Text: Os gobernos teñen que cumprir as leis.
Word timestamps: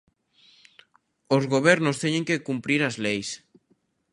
Os 1.35 1.43
gobernos 1.53 1.99
teñen 2.03 2.27
que 2.27 2.45
cumprir 2.47 2.81
as 2.89 2.95
leis. 3.05 3.29